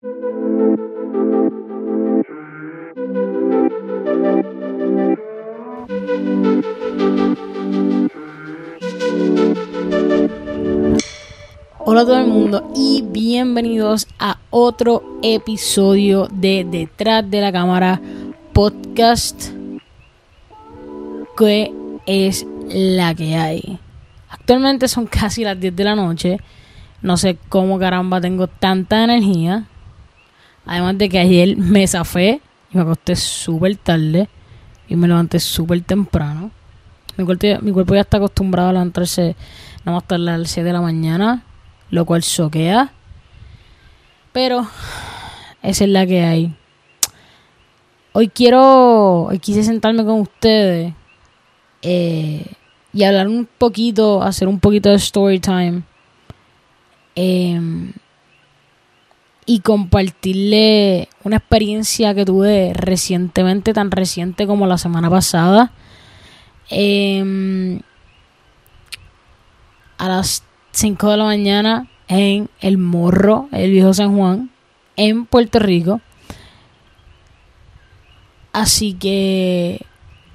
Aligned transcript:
Hola 0.00 0.10
a 12.02 12.04
todo 12.04 12.16
el 12.20 12.28
mundo 12.28 12.70
y 12.76 13.02
bienvenidos 13.02 14.06
a 14.20 14.38
otro 14.50 15.02
episodio 15.24 16.28
de 16.30 16.64
Detrás 16.64 17.28
de 17.28 17.40
la 17.40 17.50
Cámara 17.50 18.00
Podcast. 18.52 19.50
¿Qué 21.36 21.72
es 22.06 22.46
la 22.68 23.16
que 23.16 23.34
hay? 23.34 23.80
Actualmente 24.28 24.86
son 24.86 25.06
casi 25.08 25.42
las 25.42 25.58
10 25.58 25.74
de 25.74 25.82
la 25.82 25.96
noche. 25.96 26.38
No 27.02 27.16
sé 27.16 27.36
cómo 27.48 27.80
caramba 27.80 28.20
tengo 28.20 28.46
tanta 28.46 29.02
energía. 29.02 29.66
Además 30.68 30.98
de 30.98 31.08
que 31.08 31.18
ayer 31.18 31.56
me 31.56 31.86
zafé 31.88 32.42
y 32.70 32.76
me 32.76 32.82
acosté 32.82 33.16
súper 33.16 33.76
tarde 33.76 34.28
y 34.86 34.96
me 34.96 35.08
levanté 35.08 35.40
súper 35.40 35.80
temprano. 35.80 36.50
Mi 37.16 37.24
cuerpo, 37.72 37.94
ya 37.94 38.02
está 38.02 38.18
acostumbrado 38.18 38.68
a 38.68 38.72
levantarse 38.74 39.34
nada 39.84 39.96
más 39.96 40.06
tarde 40.06 40.30
a 40.30 40.36
las 40.36 40.50
6 40.50 40.64
de 40.66 40.72
la 40.74 40.82
mañana, 40.82 41.42
lo 41.90 42.04
cual 42.04 42.22
soquea. 42.22 42.92
Pero 44.32 44.68
esa 45.62 45.84
es 45.84 45.90
la 45.90 46.06
que 46.06 46.22
hay. 46.22 46.54
Hoy 48.12 48.28
quiero, 48.28 49.22
hoy 49.24 49.38
quise 49.38 49.64
sentarme 49.64 50.04
con 50.04 50.20
ustedes 50.20 50.92
eh, 51.80 52.44
y 52.92 53.04
hablar 53.04 53.26
un 53.26 53.48
poquito, 53.56 54.22
hacer 54.22 54.48
un 54.48 54.60
poquito 54.60 54.90
de 54.90 54.96
story 54.96 55.40
time. 55.40 55.82
Em, 57.14 57.92
y 59.48 59.60
compartirle 59.60 61.08
una 61.24 61.38
experiencia 61.38 62.14
que 62.14 62.26
tuve 62.26 62.74
recientemente, 62.74 63.72
tan 63.72 63.90
reciente 63.90 64.46
como 64.46 64.66
la 64.66 64.76
semana 64.76 65.08
pasada. 65.08 65.72
Em, 66.68 67.80
a 69.96 70.06
las 70.06 70.44
5 70.72 71.10
de 71.10 71.16
la 71.16 71.24
mañana 71.24 71.88
en 72.08 72.50
El 72.60 72.76
Morro, 72.76 73.48
el 73.50 73.70
viejo 73.70 73.94
San 73.94 74.14
Juan, 74.14 74.50
en 74.96 75.24
Puerto 75.24 75.58
Rico. 75.60 76.02
Así 78.52 78.92
que 78.92 79.86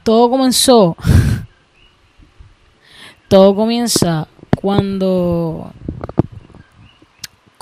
todo 0.01 0.31
comenzó. 0.31 0.97
todo 3.27 3.53
comienza 3.53 4.27
cuando 4.59 5.71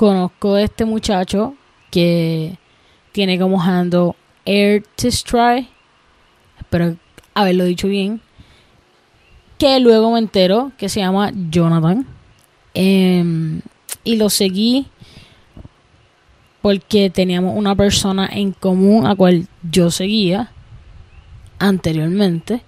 conozco 0.01 0.55
a 0.55 0.63
este 0.63 0.83
muchacho 0.83 1.53
que 1.91 2.57
tiene 3.11 3.37
como 3.37 3.61
handle 3.61 4.13
Air 4.45 4.83
Try. 4.95 5.69
Espero 6.57 6.97
haberlo 7.35 7.65
dicho 7.65 7.87
bien. 7.87 8.19
Que 9.59 9.79
luego 9.79 10.09
me 10.11 10.17
entero 10.17 10.71
que 10.79 10.89
se 10.89 11.01
llama 11.01 11.31
Jonathan. 11.51 12.07
Em, 12.73 13.61
y 14.03 14.15
lo 14.15 14.31
seguí 14.31 14.87
porque 16.63 17.11
teníamos 17.11 17.55
una 17.55 17.75
persona 17.75 18.27
en 18.31 18.53
común 18.53 19.05
a 19.05 19.15
cual 19.15 19.47
yo 19.69 19.91
seguía 19.91 20.51
anteriormente. 21.59 22.63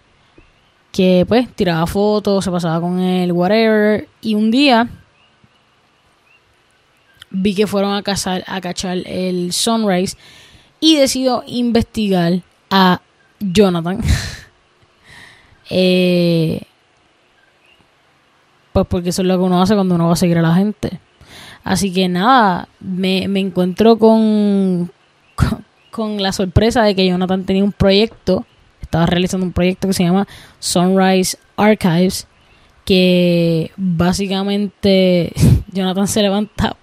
Que 0.91 1.25
pues 1.27 1.51
tiraba 1.55 1.87
fotos, 1.87 2.45
se 2.45 2.51
pasaba 2.51 2.79
con 2.79 2.99
él, 2.99 3.31
whatever. 3.31 4.07
Y 4.21 4.35
un 4.35 4.51
día 4.51 4.87
vi 7.33 7.55
que 7.55 7.67
fueron 7.67 7.93
a, 7.93 8.03
cazar, 8.03 8.45
a 8.47 8.61
cachar 8.61 8.99
el 9.05 9.51
Sunrise 9.51 10.15
y 10.79 10.95
decido 10.95 11.43
investigar 11.47 12.41
a 12.69 13.01
Jonathan. 13.39 14.01
eh, 15.69 16.61
pues 18.71 18.87
porque 18.87 19.09
eso 19.09 19.23
es 19.23 19.27
lo 19.27 19.37
que 19.37 19.43
uno 19.43 19.61
hace 19.61 19.75
cuando 19.75 19.95
uno 19.95 20.07
va 20.07 20.13
a 20.13 20.17
seguir 20.17 20.37
a 20.37 20.41
la 20.41 20.55
gente. 20.55 20.99
Así 21.63 21.91
que 21.91 22.07
nada, 22.07 22.67
me, 22.79 23.27
me 23.27 23.39
encuentro 23.39 23.97
con, 23.97 24.91
con, 25.35 25.65
con, 25.91 26.21
la 26.21 26.31
sorpresa 26.31 26.83
de 26.83 26.95
que 26.95 27.07
Jonathan 27.07 27.45
tenía 27.45 27.63
un 27.63 27.71
proyecto, 27.71 28.45
estaba 28.81 29.05
realizando 29.05 29.45
un 29.45 29.53
proyecto 29.53 29.87
que 29.87 29.93
se 29.93 30.03
llama 30.03 30.27
Sunrise 30.59 31.37
Archives, 31.55 32.27
que 32.85 33.71
básicamente 33.77 35.31
Jonathan 35.71 36.07
se 36.07 36.21
levanta 36.21 36.75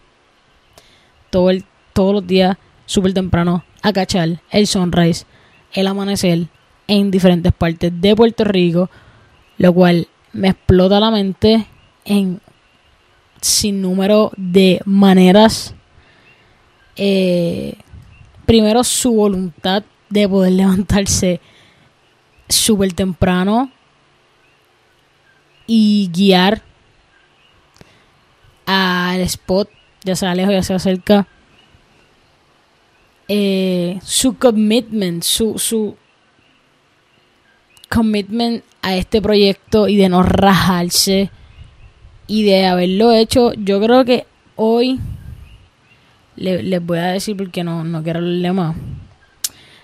todo 1.31 1.51
el, 1.51 1.65
todos 1.93 2.15
los 2.15 2.27
días 2.27 2.57
súper 2.87 3.15
temprano 3.15 3.65
a 3.83 3.93
cachar 3.93 4.41
el 4.51 4.67
sunrise, 4.67 5.25
el 5.73 5.87
amanecer 5.87 6.49
en 6.87 7.11
diferentes 7.11 7.53
partes 7.53 7.93
de 8.01 8.17
Puerto 8.17 8.45
Rico, 8.45 8.91
lo 9.59 9.73
cual 9.73 10.09
me 10.33 10.49
explota 10.49 11.01
la 11.01 11.11
mente 11.11 11.67
en 12.05 12.41
sin 13.41 13.81
número 13.81 14.33
de 14.37 14.81
maneras. 14.85 15.75
Eh, 16.97 17.75
primero 18.45 18.85
su 18.85 19.13
voluntad 19.13 19.85
de 20.09 20.29
poder 20.29 20.53
levantarse 20.55 21.41
súper 22.49 22.93
temprano 22.93 23.71
y 25.67 26.11
guiar 26.13 26.63
al 28.67 29.21
spot 29.21 29.71
ya 30.05 30.17
sea 30.17 30.35
lejos, 30.35 30.53
ya 30.53 30.63
sea 30.63 30.79
cerca, 30.79 31.27
eh, 33.29 33.99
su 34.03 34.37
commitment, 34.37 35.23
su, 35.23 35.59
su 35.59 35.97
commitment 37.89 38.65
a 38.83 38.97
este 38.97 39.21
proyecto 39.21 39.89
y 39.89 39.97
de 39.97 40.09
no 40.09 40.23
rajarse 40.23 41.31
y 42.27 42.45
de 42.45 42.67
haberlo 42.67 43.13
hecho, 43.13 43.53
yo 43.55 43.81
creo 43.81 44.05
que 44.05 44.27
hoy 44.57 45.01
les 46.37 46.85
voy 46.85 46.99
a 46.99 47.09
decir 47.09 47.37
porque 47.37 47.63
no, 47.63 47.85
no 47.85 48.03
quiero 48.03 48.21
hablarle 48.21 48.53
más. 48.53 48.77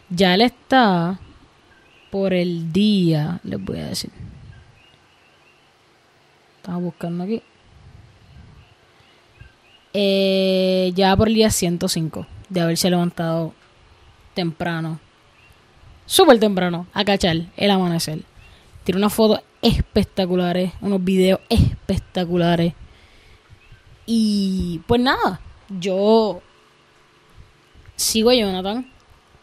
Ya 0.09 0.35
él 0.35 0.41
está 0.41 1.19
por 2.11 2.33
el 2.33 2.73
día, 2.73 3.41
les 3.43 3.63
voy 3.63 3.79
a 3.79 3.89
decir. 3.89 4.11
Estaba 6.57 6.79
buscando 6.79 7.25
aquí 7.25 7.43
eh, 9.99 10.93
ya 10.95 11.17
por 11.17 11.29
el 11.29 11.35
día 11.35 11.51
105 11.51 12.27
de 12.51 12.61
haberse 12.61 12.91
levantado 12.91 13.55
temprano, 14.35 15.01
súper 16.05 16.39
temprano, 16.39 16.87
a 16.93 17.03
cachar 17.03 17.47
el 17.57 17.71
amanecer. 17.71 18.21
Tiene 18.85 18.99
unas 18.99 19.15
fotos 19.15 19.41
espectaculares, 19.63 20.73
unos 20.83 21.03
videos 21.03 21.41
espectaculares. 21.49 22.75
Y 24.05 24.83
pues 24.87 25.01
nada, 25.01 25.41
yo 25.71 26.43
sigo 27.97 28.29
a 28.29 28.35
Jonathan, 28.35 28.87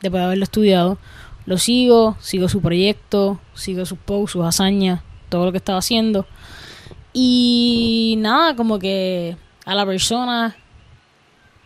después 0.04 0.22
de 0.22 0.26
haberlo 0.26 0.44
estudiado. 0.44 1.00
Lo 1.48 1.58
sigo, 1.58 2.16
sigo 2.20 2.48
su 2.48 2.62
proyecto, 2.62 3.40
sigo 3.56 3.88
sus 3.88 3.98
posts, 3.98 4.34
sus 4.34 4.46
hazañas, 4.46 5.02
todo 5.30 5.46
lo 5.46 5.52
que 5.52 5.58
estaba 5.58 5.80
haciendo. 5.80 6.28
Y 7.12 8.18
nada, 8.20 8.56
como 8.56 8.78
que 8.78 9.36
a 9.66 9.76
la 9.76 9.86
persona 9.86 10.56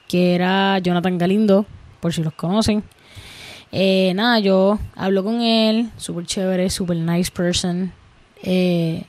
que 0.08 0.36
era 0.36 0.80
Jonathan 0.80 1.18
Galindo, 1.18 1.66
por 2.00 2.14
si 2.14 2.24
los 2.24 2.34
conocen. 2.34 2.84
Eh, 3.72 4.14
nada, 4.16 4.40
yo 4.40 4.80
hablo 4.96 5.24
con 5.24 5.42
él, 5.42 5.92
súper 5.98 6.26
chévere, 6.26 6.70
súper 6.70 6.98
nice 6.98 7.32
person. 7.32 7.92
Eh, 8.44 9.04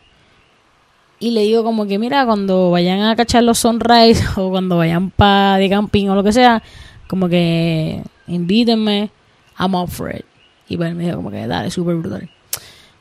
y 1.21 1.31
le 1.31 1.43
digo 1.43 1.62
como 1.65 1.87
que, 1.87 1.99
mira, 1.99 2.25
cuando 2.26 2.71
vayan 2.71 3.03
a 3.03 3.16
cachar 3.16 3.44
los 3.44 3.59
sunrise 3.59 4.25
o 4.37 4.50
cuando 4.50 4.76
vayan 4.76 5.10
para 5.10 5.56
de 5.59 5.69
camping 5.69 6.09
o 6.09 6.15
lo 6.15 6.25
que 6.25 6.32
sea, 6.32 6.62
como 7.09 7.28
que 7.28 8.03
invítenme, 8.26 9.11
I'm 9.58 9.75
up 9.75 9.88
for 9.88 10.14
it. 10.14 10.25
Y 10.69 10.76
bueno, 10.76 10.96
me 10.96 11.05
dijo 11.05 11.17
como 11.17 11.31
que, 11.31 11.46
dale, 11.46 11.70
súper 11.70 11.96
brutal. 11.96 12.29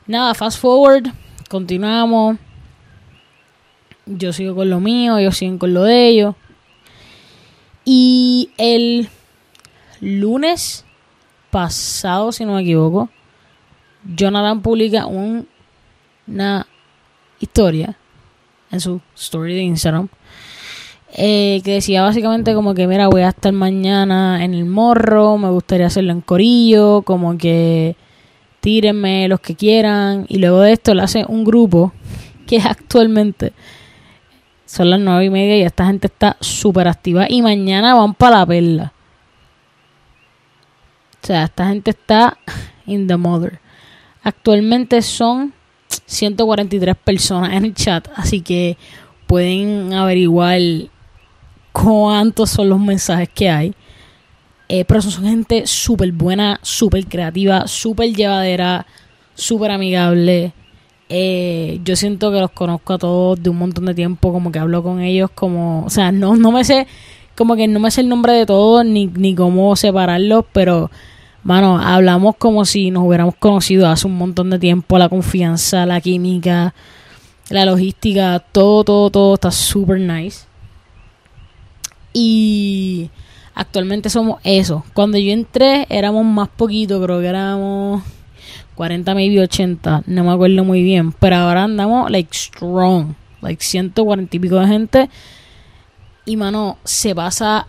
Nada, 0.06 0.34
fast 0.34 0.58
forward, 0.58 1.12
continuamos 1.50 2.38
yo 4.16 4.32
sigo 4.32 4.54
con 4.54 4.70
lo 4.70 4.80
mío, 4.80 5.18
ellos 5.18 5.36
siguen 5.36 5.58
con 5.58 5.74
lo 5.74 5.82
de 5.84 6.08
ellos. 6.08 6.34
Y 7.84 8.50
el 8.58 9.08
lunes 10.00 10.84
pasado, 11.50 12.32
si 12.32 12.44
no 12.44 12.54
me 12.54 12.62
equivoco, 12.62 13.08
Jonathan 14.04 14.62
publica 14.62 15.06
una 15.06 16.66
historia 17.40 17.96
en 18.70 18.80
su 18.80 19.00
story 19.16 19.54
de 19.54 19.62
Instagram 19.62 20.08
eh, 21.14 21.62
que 21.64 21.72
decía 21.72 22.02
básicamente 22.02 22.54
como 22.54 22.74
que 22.74 22.86
mira 22.86 23.08
voy 23.08 23.22
a 23.22 23.30
estar 23.30 23.52
mañana 23.52 24.44
en 24.44 24.52
el 24.52 24.66
morro 24.66 25.38
me 25.38 25.48
gustaría 25.48 25.86
hacerlo 25.86 26.12
en 26.12 26.20
corillo 26.20 27.02
como 27.02 27.38
que 27.38 27.96
tírenme 28.60 29.26
los 29.28 29.40
que 29.40 29.54
quieran 29.54 30.26
y 30.28 30.38
luego 30.38 30.60
de 30.60 30.72
esto 30.72 30.94
le 30.94 31.02
hace 31.02 31.24
un 31.26 31.44
grupo 31.44 31.92
que 32.46 32.60
actualmente 32.64 33.52
son 34.68 34.90
las 34.90 35.00
nueve 35.00 35.24
y 35.24 35.30
media 35.30 35.56
y 35.56 35.62
esta 35.62 35.86
gente 35.86 36.08
está 36.08 36.36
súper 36.40 36.88
activa. 36.88 37.24
Y 37.26 37.40
mañana 37.40 37.94
van 37.94 38.12
para 38.12 38.40
la 38.40 38.46
perla. 38.46 38.92
sea, 41.22 41.44
esta 41.44 41.68
gente 41.68 41.92
está 41.92 42.36
in 42.84 43.06
the 43.06 43.16
mother. 43.16 43.60
Actualmente 44.22 45.00
son 45.00 45.54
143 46.04 46.94
personas 46.96 47.54
en 47.54 47.64
el 47.64 47.74
chat, 47.74 48.08
así 48.14 48.42
que 48.42 48.76
pueden 49.26 49.94
averiguar 49.94 50.60
cuántos 51.72 52.50
son 52.50 52.68
los 52.68 52.78
mensajes 52.78 53.30
que 53.30 53.48
hay. 53.48 53.74
Eh, 54.68 54.84
pero 54.84 55.00
son 55.00 55.24
gente 55.24 55.66
súper 55.66 56.12
buena, 56.12 56.60
súper 56.62 57.06
creativa, 57.06 57.66
súper 57.66 58.14
llevadera, 58.14 58.86
súper 59.34 59.70
amigable. 59.70 60.52
Eh, 61.08 61.80
yo 61.84 61.96
siento 61.96 62.30
que 62.30 62.40
los 62.40 62.50
conozco 62.50 62.94
a 62.94 62.98
todos 62.98 63.42
de 63.42 63.48
un 63.48 63.56
montón 63.56 63.86
de 63.86 63.94
tiempo, 63.94 64.32
como 64.32 64.52
que 64.52 64.58
hablo 64.58 64.82
con 64.82 65.00
ellos, 65.00 65.30
como, 65.34 65.84
o 65.84 65.90
sea, 65.90 66.12
no, 66.12 66.36
no 66.36 66.52
me 66.52 66.64
sé, 66.64 66.86
como 67.34 67.56
que 67.56 67.66
no 67.66 67.80
me 67.80 67.90
sé 67.90 68.02
el 68.02 68.08
nombre 68.08 68.32
de 68.32 68.44
todos 68.44 68.84
ni, 68.84 69.06
ni 69.06 69.34
cómo 69.34 69.74
separarlos, 69.76 70.44
pero, 70.52 70.90
mano, 71.44 71.78
hablamos 71.78 72.36
como 72.36 72.64
si 72.66 72.90
nos 72.90 73.04
hubiéramos 73.04 73.36
conocido 73.36 73.88
hace 73.88 74.06
un 74.06 74.18
montón 74.18 74.50
de 74.50 74.58
tiempo, 74.58 74.98
la 74.98 75.08
confianza, 75.08 75.86
la 75.86 76.00
química, 76.00 76.74
la 77.48 77.64
logística, 77.64 78.40
todo, 78.40 78.84
todo, 78.84 79.10
todo 79.10 79.34
está 79.34 79.50
súper 79.50 80.00
nice. 80.00 80.46
Y 82.12 83.10
actualmente 83.54 84.10
somos 84.10 84.40
eso. 84.44 84.84
Cuando 84.92 85.18
yo 85.18 85.32
entré 85.32 85.86
éramos 85.88 86.24
más 86.24 86.48
poquito, 86.48 87.00
creo 87.02 87.20
que 87.20 87.26
éramos 87.26 88.02
40, 88.78 89.12
maybe 89.12 89.40
80, 89.40 90.04
no 90.06 90.22
me 90.22 90.30
acuerdo 90.30 90.62
muy 90.62 90.84
bien. 90.84 91.10
Pero 91.10 91.34
ahora 91.34 91.64
andamos, 91.64 92.08
like, 92.12 92.30
strong. 92.32 93.14
Like, 93.42 93.62
140 93.62 94.36
y 94.36 94.38
pico 94.38 94.60
de 94.60 94.68
gente. 94.68 95.10
Y, 96.24 96.36
mano, 96.36 96.78
se 96.84 97.12
pasa 97.12 97.66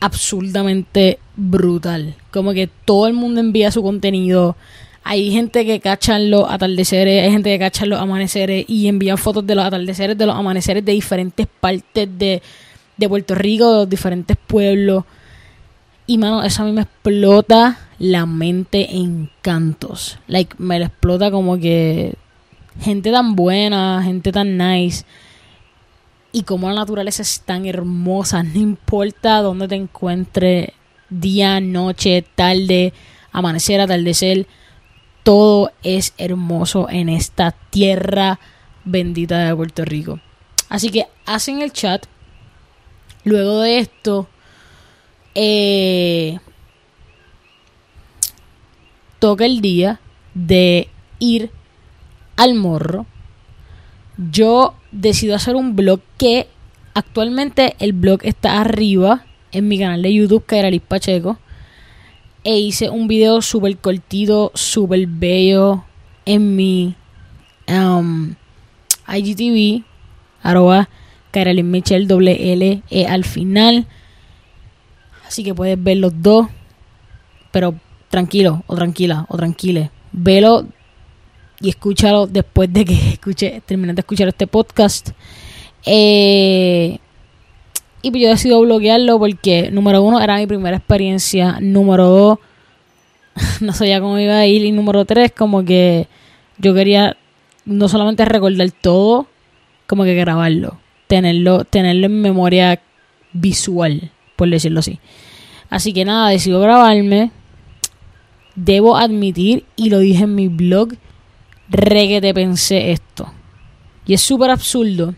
absurdamente 0.00 1.18
brutal. 1.36 2.14
Como 2.30 2.54
que 2.54 2.66
todo 2.86 3.06
el 3.08 3.12
mundo 3.12 3.40
envía 3.40 3.70
su 3.70 3.82
contenido. 3.82 4.56
Hay 5.04 5.30
gente 5.32 5.66
que 5.66 5.80
cachan 5.80 6.30
los 6.30 6.50
atardeceres, 6.50 7.22
hay 7.22 7.30
gente 7.30 7.50
que 7.50 7.58
cachan 7.58 7.90
los 7.90 8.00
amaneceres 8.00 8.64
y 8.66 8.88
envían 8.88 9.18
fotos 9.18 9.46
de 9.46 9.54
los 9.54 9.66
atardeceres, 9.66 10.16
de 10.16 10.24
los 10.24 10.34
amaneceres 10.34 10.82
de 10.82 10.92
diferentes 10.92 11.46
partes 11.60 12.08
de, 12.18 12.40
de 12.96 13.08
Puerto 13.08 13.34
Rico, 13.34 13.80
de 13.80 13.86
diferentes 13.86 14.38
pueblos. 14.46 15.04
Y 16.06 16.16
mano, 16.16 16.42
eso 16.42 16.62
a 16.62 16.64
mí 16.64 16.72
me 16.72 16.82
explota 16.82 17.85
la 17.98 18.26
mente 18.26 18.96
en 18.96 19.30
cantos. 19.42 20.18
Like, 20.26 20.56
me 20.58 20.76
explota 20.76 21.30
como 21.30 21.58
que 21.58 22.14
gente 22.80 23.10
tan 23.10 23.36
buena, 23.36 24.02
gente 24.02 24.32
tan 24.32 24.58
nice. 24.58 25.04
Y 26.32 26.42
como 26.42 26.68
la 26.68 26.74
naturaleza 26.74 27.22
es 27.22 27.40
tan 27.40 27.66
hermosa, 27.66 28.42
no 28.42 28.58
importa 28.58 29.40
dónde 29.40 29.68
te 29.68 29.76
encuentres, 29.76 30.70
día, 31.08 31.60
noche, 31.60 32.24
tarde, 32.34 32.92
amanecer, 33.32 33.80
atardecer, 33.80 34.46
todo 35.22 35.72
es 35.82 36.14
hermoso 36.18 36.88
en 36.90 37.08
esta 37.08 37.52
tierra 37.70 38.38
bendita 38.84 39.38
de 39.38 39.56
Puerto 39.56 39.84
Rico. 39.84 40.20
Así 40.68 40.90
que 40.90 41.06
hacen 41.24 41.62
el 41.62 41.72
chat. 41.72 42.06
Luego 43.24 43.60
de 43.60 43.78
esto, 43.78 44.28
eh, 45.34 46.38
toca 49.18 49.46
el 49.46 49.60
día 49.60 50.00
de 50.34 50.88
ir 51.18 51.50
al 52.36 52.54
morro. 52.54 53.06
Yo 54.16 54.74
decido 54.92 55.34
hacer 55.34 55.56
un 55.56 55.76
blog 55.76 56.00
que 56.18 56.48
actualmente 56.94 57.76
el 57.78 57.92
blog 57.92 58.20
está 58.22 58.60
arriba 58.60 59.24
en 59.52 59.68
mi 59.68 59.78
canal 59.78 60.02
de 60.02 60.14
YouTube, 60.14 60.44
que 60.46 60.58
era 60.58 60.70
Liz 60.70 60.82
Pacheco. 60.82 61.38
E 62.44 62.58
hice 62.58 62.90
un 62.90 63.08
video 63.08 63.42
súper 63.42 63.76
cortito, 63.78 64.52
súper 64.54 65.06
bello 65.06 65.84
en 66.24 66.56
mi 66.56 66.94
um, 67.68 68.34
IGTV, 69.08 69.84
arroba 70.42 70.88
Carolyn 71.32 71.70
Michelle, 71.70 72.06
doble 72.06 72.52
L, 72.52 72.82
E 72.88 73.06
al 73.06 73.24
final. 73.24 73.86
Así 75.26 75.42
que 75.42 75.54
puedes 75.54 75.82
ver 75.82 75.96
los 75.98 76.22
dos. 76.22 76.46
Pero 77.50 77.74
tranquilo, 78.08 78.62
o 78.66 78.74
tranquila, 78.74 79.26
o 79.28 79.36
tranquile. 79.36 79.90
Velo 80.12 80.66
y 81.60 81.68
escúchalo 81.68 82.26
después 82.26 82.72
de 82.72 82.84
que 82.84 82.94
escuche, 83.12 83.62
termine 83.64 83.94
de 83.94 84.00
escuchar 84.00 84.28
este 84.28 84.46
podcast. 84.46 85.10
Eh, 85.84 86.98
y 88.02 88.10
pues 88.10 88.22
yo 88.22 88.28
decido 88.28 88.60
bloquearlo 88.60 89.18
porque, 89.18 89.70
número 89.70 90.02
uno, 90.02 90.20
era 90.20 90.36
mi 90.36 90.46
primera 90.46 90.76
experiencia. 90.76 91.58
Número 91.60 92.06
dos, 92.06 92.38
no 93.60 93.72
sabía 93.72 94.00
cómo 94.00 94.18
iba 94.18 94.38
a 94.38 94.46
ir. 94.46 94.64
Y 94.64 94.72
número 94.72 95.04
tres, 95.04 95.32
como 95.32 95.64
que 95.64 96.08
yo 96.58 96.74
quería 96.74 97.16
no 97.64 97.88
solamente 97.88 98.24
recordar 98.24 98.70
todo, 98.70 99.26
como 99.86 100.04
que 100.04 100.14
grabarlo. 100.14 100.78
Tenerlo, 101.06 101.64
tenerlo 101.64 102.06
en 102.06 102.20
memoria 102.20 102.80
visual 103.32 104.10
por 104.36 104.48
decirlo 104.50 104.80
así. 104.80 105.00
Así 105.68 105.92
que 105.92 106.04
nada, 106.04 106.28
decido 106.28 106.60
grabarme. 106.60 107.32
Debo 108.56 108.96
admitir, 108.96 109.64
y 109.76 109.90
lo 109.90 109.98
dije 109.98 110.24
en 110.24 110.34
mi 110.34 110.48
blog, 110.48 110.94
re 111.68 112.08
que 112.08 112.20
te 112.20 112.34
pensé 112.34 112.90
esto. 112.92 113.30
Y 114.06 114.14
es 114.14 114.20
súper 114.20 114.50
absurdo. 114.50 115.14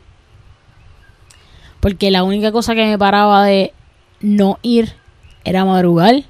Porque 1.80 2.10
la 2.10 2.24
única 2.24 2.50
cosa 2.52 2.74
que 2.74 2.84
me 2.84 2.98
paraba 2.98 3.44
de 3.44 3.72
no 4.20 4.58
ir 4.62 4.92
era 5.44 5.64
madrugar. 5.64 6.24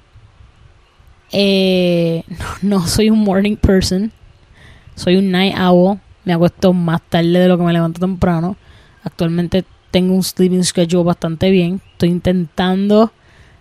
Eh, 1.33 2.23
no, 2.29 2.47
no, 2.81 2.87
soy 2.87 3.11
un 3.11 3.21
morning 3.21 3.57
person. 3.57 4.13
Soy 4.95 5.17
un 5.17 5.31
night 5.31 5.57
owl. 5.59 5.99
Me 6.25 6.35
acuesto 6.35 6.73
más 6.73 7.01
tarde 7.09 7.39
de 7.39 7.49
lo 7.49 7.57
que 7.57 7.65
me 7.65 7.73
levanto 7.73 8.01
temprano. 8.01 8.57
Actualmente 9.03 9.65
tengo 9.91 10.15
un 10.15 10.23
sleeping 10.23 10.65
schedule 10.65 11.05
bastante 11.05 11.51
bien. 11.51 11.81
Estoy 11.93 12.11
intentando 12.11 13.13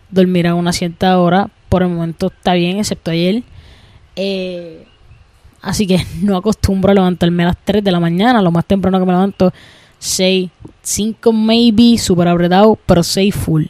dormir 0.09 0.47
a 0.47 0.55
una 0.55 0.73
cierta 0.73 1.17
hora. 1.19 1.49
Por 1.69 1.83
el 1.83 1.89
momento 1.89 2.27
está 2.27 2.53
bien, 2.53 2.77
excepto 2.77 3.11
ayer. 3.11 3.43
Eh, 4.15 4.85
así 5.61 5.85
que 5.85 6.05
no 6.21 6.37
acostumbro 6.37 6.91
a 6.91 6.95
levantarme 6.95 7.43
a 7.43 7.47
las 7.47 7.57
3 7.63 7.83
de 7.83 7.91
la 7.91 7.99
mañana. 7.99 8.41
Lo 8.41 8.51
más 8.51 8.65
temprano 8.65 8.99
que 8.99 9.05
me 9.05 9.11
levanto, 9.11 9.53
6, 9.99 10.49
5 10.81 11.33
maybe, 11.33 11.97
super 11.97 12.27
apretado, 12.27 12.77
pero 12.85 13.03
6 13.03 13.35
full. 13.35 13.65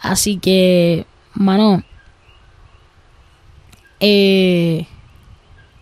Así 0.00 0.38
que, 0.38 1.06
mano, 1.34 1.82
eh, 4.00 4.86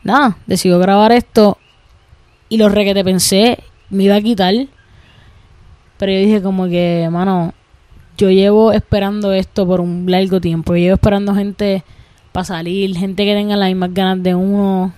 nada, 0.03 0.39
decido 0.47 0.79
grabar 0.79 1.13
esto. 1.13 1.59
Y 2.49 2.57
lo 2.57 2.69
re 2.69 2.85
que 2.85 2.95
te 2.95 3.05
pensé, 3.05 3.59
me 3.91 4.05
iba 4.05 4.17
a 4.17 4.21
quitar 4.21 4.55
pero 5.97 6.13
yo 6.13 6.19
dije 6.19 6.43
como 6.43 6.67
que, 6.69 7.09
mano, 7.11 7.55
yo 8.17 8.31
llevo 8.31 8.73
esperando 8.73 9.33
esto 9.33 9.67
por 9.67 9.81
un 9.81 10.11
largo 10.11 10.41
tiempo. 10.41 10.75
Yo 10.75 10.81
llevo 10.81 10.95
esperando 10.95 11.35
gente 11.35 11.85
para 12.33 12.45
salir, 12.45 12.97
gente 12.97 13.25
que 13.25 13.35
tenga 13.35 13.57
las 13.57 13.69
mismas 13.69 13.93
ganas 13.95 14.23
de 14.23 14.35
uno. 14.35 14.95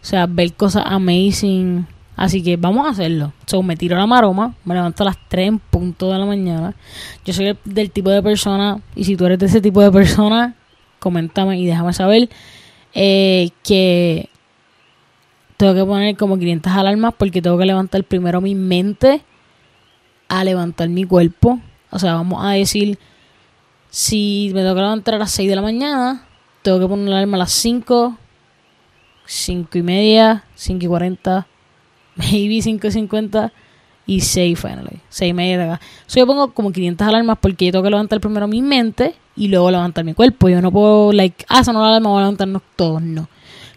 O 0.00 0.04
sea, 0.04 0.26
ver 0.26 0.52
cosas 0.54 0.84
amazing. 0.86 1.86
Así 2.16 2.42
que 2.42 2.56
vamos 2.56 2.86
a 2.86 2.90
hacerlo. 2.90 3.32
So, 3.46 3.62
me 3.62 3.76
tiro 3.76 3.96
la 3.96 4.06
maroma, 4.06 4.54
me 4.64 4.74
levanto 4.74 5.04
a 5.04 5.06
las 5.06 5.18
3 5.28 5.48
en 5.48 5.58
punto 5.60 6.10
de 6.10 6.18
la 6.18 6.26
mañana. 6.26 6.74
Yo 7.24 7.32
soy 7.32 7.56
del 7.64 7.92
tipo 7.92 8.10
de 8.10 8.22
persona, 8.22 8.80
y 8.96 9.04
si 9.04 9.16
tú 9.16 9.24
eres 9.26 9.38
de 9.38 9.46
ese 9.46 9.60
tipo 9.60 9.80
de 9.80 9.92
persona, 9.92 10.56
coméntame 10.98 11.60
y 11.60 11.66
déjame 11.66 11.92
saber 11.92 12.28
eh, 12.92 13.50
que 13.62 14.28
tengo 15.56 15.74
que 15.74 15.84
poner 15.84 16.16
como 16.16 16.38
500 16.38 16.72
alarmas 16.72 17.14
porque 17.16 17.40
tengo 17.40 17.56
que 17.56 17.66
levantar 17.66 18.02
primero 18.04 18.40
mi 18.40 18.54
mente 18.54 19.22
a 20.28 20.42
levantar 20.44 20.88
mi 20.88 21.04
cuerpo. 21.04 21.60
O 21.90 21.98
sea, 21.98 22.14
vamos 22.14 22.44
a 22.44 22.50
decir, 22.50 22.98
si 23.90 24.50
me 24.54 24.62
que 24.62 24.74
levantar 24.74 25.14
a 25.14 25.18
las 25.18 25.30
6 25.30 25.48
de 25.48 25.56
la 25.56 25.62
mañana, 25.62 26.24
tengo 26.62 26.78
que 26.78 26.86
poner 26.86 27.08
la 27.08 27.16
alarma 27.16 27.36
a 27.36 27.40
las 27.40 27.52
5, 27.52 28.16
5 29.24 29.78
y 29.78 29.82
media, 29.82 30.44
5 30.54 30.84
y 30.84 30.88
40, 30.88 31.46
maybe 32.16 32.60
5 32.60 32.86
y 32.86 32.90
50 32.90 33.52
y 34.06 34.20
6 34.20 34.58
finally, 34.58 35.00
6 35.08 35.30
y 35.30 35.34
media 35.34 35.58
de 35.58 35.64
acá. 35.64 35.80
So, 36.06 36.18
yo 36.18 36.26
pongo 36.26 36.52
como 36.52 36.72
500 36.72 37.06
alarmas 37.06 37.38
porque 37.40 37.66
yo 37.66 37.72
tengo 37.72 37.84
que 37.84 37.90
levantar 37.90 38.20
primero 38.20 38.46
mi 38.46 38.62
mente 38.62 39.14
y 39.36 39.48
luego 39.48 39.70
levantar 39.70 40.04
mi 40.04 40.14
cuerpo. 40.14 40.48
Yo 40.48 40.60
no 40.60 40.72
puedo, 40.72 41.12
like, 41.12 41.44
ah, 41.48 41.64
sonó 41.64 41.80
la 41.82 41.88
alarma, 41.88 42.10
voy 42.10 42.18
a 42.18 42.22
levantarnos 42.22 42.62
todos, 42.76 43.02
no. 43.02 43.28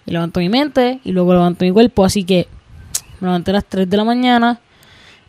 Yo 0.05 0.13
levanto 0.13 0.39
mi 0.39 0.49
mente 0.49 0.99
y 1.03 1.11
luego 1.11 1.33
levanto 1.33 1.63
mi 1.63 1.71
cuerpo, 1.71 2.03
así 2.03 2.23
que 2.23 2.47
me 3.19 3.27
levanté 3.27 3.51
a 3.51 3.55
las 3.55 3.65
3 3.65 3.89
de 3.89 3.97
la 3.97 4.03
mañana 4.03 4.59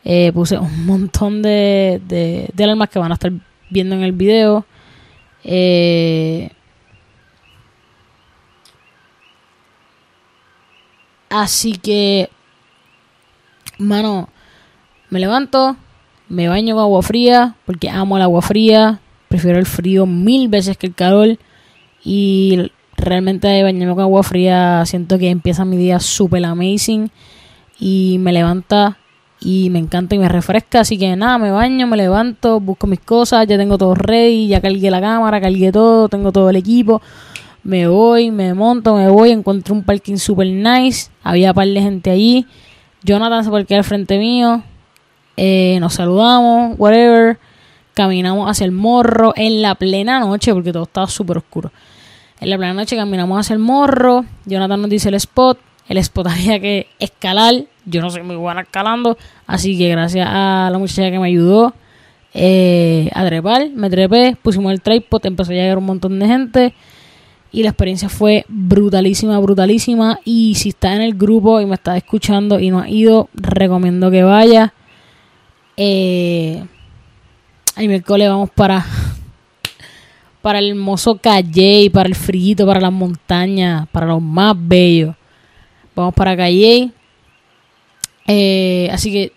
eh, 0.04 0.32
puse 0.32 0.58
un 0.58 0.86
montón 0.86 1.42
de, 1.42 2.00
de, 2.06 2.64
alarmas 2.64 2.88
que 2.88 2.98
van 2.98 3.12
a 3.12 3.14
estar 3.14 3.32
viendo 3.70 3.94
en 3.94 4.02
el 4.02 4.12
video. 4.12 4.66
Eh, 5.44 6.50
así 11.30 11.74
que, 11.74 12.30
mano, 13.78 14.28
me 15.10 15.20
levanto, 15.20 15.76
me 16.28 16.48
baño 16.48 16.74
con 16.74 16.84
agua 16.84 17.02
fría, 17.02 17.56
porque 17.66 17.88
amo 17.90 18.16
el 18.16 18.22
agua 18.22 18.42
fría, 18.42 19.00
prefiero 19.28 19.58
el 19.58 19.66
frío 19.66 20.06
mil 20.06 20.48
veces 20.48 20.76
que 20.76 20.88
el 20.88 20.94
calor. 20.94 21.38
Y 22.04 22.72
realmente 22.96 23.62
bañarme 23.62 23.94
con 23.94 24.02
agua 24.02 24.22
fría 24.22 24.84
siento 24.86 25.18
que 25.18 25.30
empieza 25.30 25.64
mi 25.64 25.76
día 25.76 26.00
súper 26.00 26.44
amazing 26.44 27.10
y 27.78 28.16
me 28.18 28.32
levanta 28.32 28.98
y 29.44 29.70
me 29.70 29.78
encanta 29.78 30.14
y 30.14 30.18
me 30.18 30.28
refresca. 30.28 30.80
Así 30.80 30.98
que 30.98 31.16
nada, 31.16 31.38
me 31.38 31.50
baño, 31.50 31.86
me 31.86 31.96
levanto, 31.96 32.60
busco 32.60 32.86
mis 32.86 33.00
cosas, 33.00 33.46
ya 33.46 33.58
tengo 33.58 33.78
todo 33.78 33.94
ready, 33.94 34.48
ya 34.48 34.60
cargué 34.60 34.90
la 34.90 35.00
cámara, 35.00 35.40
cargué 35.40 35.72
todo, 35.72 36.08
tengo 36.08 36.32
todo 36.32 36.50
el 36.50 36.56
equipo. 36.56 37.02
Me 37.64 37.86
voy, 37.86 38.30
me 38.30 38.54
monto, 38.54 38.94
me 38.96 39.08
voy, 39.08 39.30
encuentro 39.30 39.74
un 39.74 39.84
parking 39.84 40.16
super 40.16 40.46
nice, 40.46 41.10
había 41.22 41.54
par 41.54 41.68
de 41.68 41.80
gente 41.80 42.10
allí. 42.10 42.46
Jonathan 43.04 43.44
se 43.44 43.50
parquea 43.50 43.78
al 43.78 43.84
frente 43.84 44.18
mío, 44.18 44.62
eh, 45.36 45.78
nos 45.80 45.94
saludamos, 45.94 46.74
whatever. 46.78 47.38
Caminamos 47.94 48.50
hacia 48.50 48.64
el 48.64 48.72
morro 48.72 49.34
en 49.36 49.60
la 49.60 49.74
plena 49.74 50.20
noche, 50.20 50.52
porque 50.54 50.72
todo 50.72 50.84
estaba 50.84 51.06
súper 51.06 51.38
oscuro. 51.38 51.70
En 52.40 52.48
la 52.48 52.56
plena 52.56 52.72
noche 52.72 52.96
caminamos 52.96 53.38
hacia 53.38 53.54
el 53.54 53.60
morro. 53.60 54.24
Jonathan 54.46 54.80
nos 54.80 54.90
dice 54.90 55.10
el 55.10 55.14
spot. 55.16 55.58
El 55.88 55.98
spot 55.98 56.26
había 56.30 56.58
que 56.58 56.88
escalar. 56.98 57.66
Yo 57.84 58.00
no 58.00 58.10
soy 58.10 58.22
muy 58.22 58.36
buena 58.36 58.62
escalando. 58.62 59.16
Así 59.46 59.76
que 59.76 59.88
gracias 59.88 60.26
a 60.30 60.68
la 60.70 60.78
muchacha 60.78 61.10
que 61.10 61.18
me 61.18 61.28
ayudó 61.28 61.74
eh, 62.34 63.10
a 63.14 63.24
trepar, 63.26 63.68
me 63.70 63.90
trepé, 63.90 64.36
pusimos 64.40 64.72
el 64.72 64.80
tripod, 64.80 65.24
empezó 65.26 65.52
a 65.52 65.54
llegar 65.54 65.78
un 65.78 65.84
montón 65.84 66.18
de 66.18 66.26
gente. 66.26 66.74
Y 67.50 67.62
la 67.62 67.68
experiencia 67.68 68.08
fue 68.08 68.44
brutalísima, 68.48 69.38
brutalísima. 69.38 70.20
Y 70.24 70.54
si 70.54 70.70
está 70.70 70.94
en 70.94 71.02
el 71.02 71.14
grupo 71.14 71.60
y 71.60 71.66
me 71.66 71.74
está 71.74 71.96
escuchando 71.96 72.58
y 72.58 72.70
no 72.70 72.80
ha 72.80 72.88
ido, 72.88 73.28
recomiendo 73.34 74.10
que 74.10 74.22
vaya. 74.22 74.72
Eh, 75.76 76.64
el 77.76 77.88
miércoles 77.88 78.28
vamos 78.28 78.50
para 78.50 78.84
para 80.42 80.58
el 80.58 80.70
hermoso 80.70 81.16
Calle, 81.16 81.88
para 81.92 82.08
el 82.08 82.16
frito, 82.16 82.66
para 82.66 82.80
las 82.80 82.92
montañas, 82.92 83.88
para 83.88 84.06
los 84.06 84.20
más 84.20 84.54
bellos. 84.58 85.14
Vamos 85.94 86.14
para 86.14 86.36
Calle. 86.36 86.90
Eh, 88.26 88.88
así 88.92 89.12
que 89.12 89.32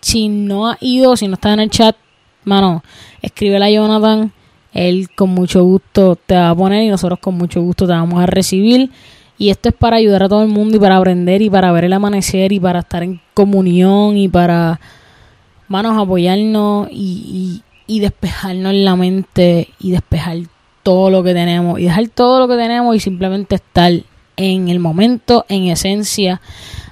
si 0.00 0.28
no 0.28 0.68
ha 0.68 0.78
ido, 0.80 1.16
si 1.16 1.28
no 1.28 1.34
está 1.34 1.52
en 1.52 1.60
el 1.60 1.70
chat, 1.70 1.96
mano, 2.44 2.82
escríbele 3.22 3.64
a 3.64 3.70
Jonathan. 3.70 4.32
Él 4.72 5.08
con 5.14 5.30
mucho 5.30 5.64
gusto 5.64 6.16
te 6.16 6.34
va 6.34 6.50
a 6.50 6.54
poner 6.54 6.84
y 6.84 6.88
nosotros 6.88 7.18
con 7.18 7.34
mucho 7.36 7.60
gusto 7.62 7.86
te 7.86 7.92
vamos 7.92 8.20
a 8.22 8.26
recibir. 8.26 8.90
Y 9.38 9.50
esto 9.50 9.68
es 9.68 9.74
para 9.74 9.96
ayudar 9.96 10.24
a 10.24 10.28
todo 10.28 10.42
el 10.42 10.48
mundo 10.48 10.76
y 10.76 10.80
para 10.80 10.96
aprender 10.96 11.42
y 11.42 11.50
para 11.50 11.72
ver 11.72 11.84
el 11.84 11.92
amanecer 11.92 12.52
y 12.52 12.60
para 12.60 12.80
estar 12.80 13.02
en 13.02 13.20
comunión 13.34 14.16
y 14.16 14.28
para, 14.28 14.80
manos, 15.68 15.96
apoyarnos 15.96 16.88
y, 16.90 17.62
y 17.86 18.00
despejarnos 18.00 18.74
la 18.74 18.96
mente 18.96 19.68
y 19.78 19.92
despejar 19.92 20.38
todo 20.82 21.10
lo 21.10 21.22
que 21.22 21.34
tenemos 21.34 21.78
y 21.78 21.84
dejar 21.84 22.08
todo 22.08 22.40
lo 22.40 22.48
que 22.48 22.56
tenemos 22.56 22.96
y 22.96 23.00
simplemente 23.00 23.56
estar 23.56 23.92
en 24.36 24.68
el 24.68 24.78
momento, 24.78 25.44
en 25.48 25.66
esencia. 25.66 26.40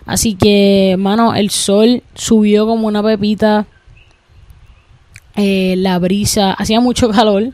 Así 0.07 0.35
que, 0.35 0.95
mano, 0.99 1.35
el 1.35 1.51
sol 1.51 2.03
subió 2.15 2.67
como 2.67 2.87
una 2.87 3.03
pepita. 3.03 3.67
Eh, 5.35 5.75
la 5.77 5.99
brisa, 5.99 6.53
hacía 6.53 6.81
mucho 6.81 7.11
calor. 7.11 7.53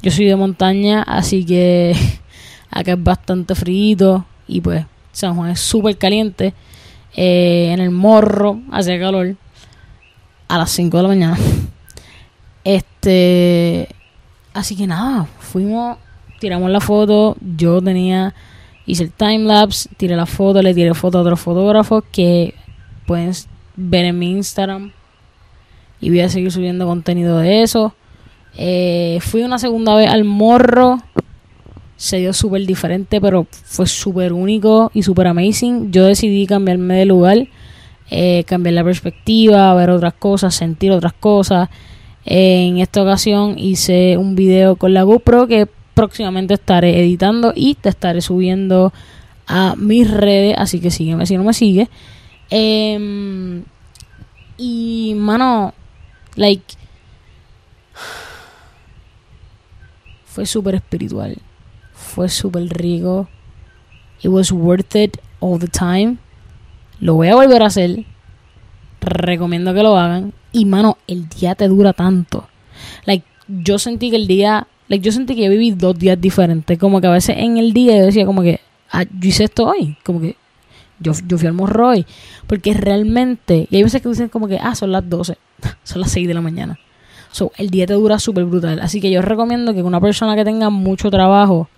Yo 0.00 0.10
soy 0.12 0.26
de 0.26 0.36
montaña, 0.36 1.02
así 1.02 1.44
que 1.44 1.94
acá 2.70 2.92
es 2.92 3.02
bastante 3.02 3.54
frío 3.56 4.24
y 4.46 4.60
pues 4.60 4.86
San 5.12 5.34
Juan 5.34 5.50
es 5.50 5.60
súper 5.60 5.98
caliente. 5.98 6.54
Eh, 7.16 7.70
en 7.72 7.80
el 7.80 7.90
morro 7.90 8.60
hacía 8.70 8.98
calor 9.00 9.34
a 10.46 10.58
las 10.58 10.70
5 10.70 10.96
de 10.96 11.02
la 11.02 11.08
mañana. 11.08 11.38
Este, 12.64 13.88
así 14.52 14.76
que 14.76 14.86
nada, 14.86 15.26
fuimos, 15.38 15.96
tiramos 16.38 16.70
la 16.70 16.80
foto, 16.80 17.34
yo 17.56 17.80
tenía, 17.80 18.34
hice 18.88 19.04
el 19.04 19.12
time 19.12 19.40
lapse, 19.40 19.88
tiré 19.98 20.16
la 20.16 20.24
foto, 20.24 20.62
le 20.62 20.74
tiré 20.74 20.94
foto 20.94 21.18
a 21.18 21.20
otros 21.20 21.38
fotógrafos 21.38 22.04
que 22.10 22.54
pueden 23.06 23.32
ver 23.76 24.06
en 24.06 24.18
mi 24.18 24.30
Instagram 24.30 24.92
y 26.00 26.08
voy 26.08 26.20
a 26.20 26.30
seguir 26.30 26.50
subiendo 26.50 26.86
contenido 26.86 27.38
de 27.38 27.62
eso. 27.62 27.94
Eh, 28.56 29.18
fui 29.20 29.42
una 29.42 29.58
segunda 29.58 29.94
vez 29.94 30.08
al 30.08 30.24
morro, 30.24 31.00
se 31.96 32.16
dio 32.16 32.32
súper 32.32 32.64
diferente, 32.66 33.20
pero 33.20 33.46
fue 33.50 33.86
súper 33.86 34.32
único 34.32 34.90
y 34.94 35.02
súper 35.02 35.26
amazing. 35.26 35.92
Yo 35.92 36.06
decidí 36.06 36.46
cambiarme 36.46 36.94
de 36.94 37.04
lugar, 37.04 37.46
eh, 38.10 38.44
cambiar 38.46 38.72
la 38.72 38.84
perspectiva, 38.84 39.74
ver 39.74 39.90
otras 39.90 40.14
cosas, 40.14 40.54
sentir 40.54 40.92
otras 40.92 41.12
cosas. 41.12 41.68
En 42.24 42.78
esta 42.78 43.02
ocasión 43.02 43.58
hice 43.58 44.16
un 44.16 44.34
video 44.34 44.76
con 44.76 44.94
la 44.94 45.02
GoPro 45.02 45.46
que 45.46 45.68
próximamente 45.98 46.54
estaré 46.54 47.00
editando 47.00 47.52
y 47.56 47.74
te 47.74 47.88
estaré 47.88 48.20
subiendo 48.20 48.92
a 49.48 49.74
mis 49.76 50.08
redes, 50.08 50.54
así 50.56 50.78
que 50.78 50.92
sígueme 50.92 51.26
si 51.26 51.36
no 51.36 51.42
me 51.42 51.52
sigue. 51.52 51.88
Em, 52.50 53.64
y 54.56 55.14
mano, 55.16 55.74
like 56.36 56.62
fue 60.24 60.46
súper 60.46 60.76
espiritual, 60.76 61.36
fue 61.94 62.28
súper 62.28 62.68
rico. 62.68 63.28
It 64.22 64.28
was 64.28 64.52
worth 64.52 64.94
it 64.94 65.16
all 65.40 65.58
the 65.58 65.66
time. 65.66 66.18
Lo 67.00 67.14
voy 67.14 67.26
a 67.26 67.34
volver 67.34 67.60
a 67.64 67.66
hacer. 67.66 68.04
Recomiendo 69.00 69.74
que 69.74 69.82
lo 69.82 69.98
hagan. 69.98 70.32
Y 70.52 70.64
mano, 70.64 70.98
el 71.08 71.28
día 71.28 71.56
te 71.56 71.66
dura 71.66 71.92
tanto. 71.92 72.46
Like, 73.04 73.26
yo 73.48 73.80
sentí 73.80 74.10
que 74.10 74.16
el 74.16 74.28
día, 74.28 74.68
like, 74.88 75.04
yo 75.04 75.12
sentí 75.12 75.34
que 75.34 75.44
yo 75.44 75.50
viví 75.50 75.70
dos 75.70 75.98
días 75.98 76.20
diferentes. 76.20 76.78
Como 76.78 77.00
que 77.00 77.06
a 77.06 77.10
veces 77.10 77.36
en 77.38 77.58
el 77.58 77.72
día 77.72 77.96
yo 77.98 78.06
decía 78.06 78.26
como 78.26 78.42
que, 78.42 78.60
ah, 78.90 79.04
yo 79.04 79.28
hice 79.28 79.44
esto 79.44 79.66
hoy. 79.66 79.96
Como 80.04 80.20
que 80.20 80.36
yo, 80.98 81.12
yo 81.26 81.38
fui 81.38 81.46
al 81.46 81.54
morro 81.54 81.88
hoy. 81.88 82.06
Porque 82.46 82.74
realmente, 82.74 83.68
y 83.70 83.76
hay 83.76 83.82
veces 83.82 84.02
que 84.02 84.08
dicen 84.08 84.28
como 84.28 84.48
que, 84.48 84.58
ah, 84.60 84.74
son 84.74 84.92
las 84.92 85.08
12, 85.08 85.36
son 85.84 86.00
las 86.00 86.10
6 86.10 86.26
de 86.26 86.34
la 86.34 86.40
mañana. 86.40 86.78
So, 87.30 87.52
el 87.58 87.70
día 87.70 87.86
te 87.86 87.92
dura 87.92 88.18
súper 88.18 88.44
brutal. 88.44 88.80
Así 88.80 89.00
que 89.00 89.10
yo 89.10 89.22
recomiendo 89.22 89.74
que 89.74 89.82
una 89.82 90.00
persona 90.00 90.34
que 90.34 90.44
tenga 90.44 90.70
mucho 90.70 91.10
trabajo 91.10 91.68